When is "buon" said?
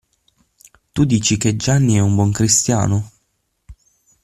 2.15-2.31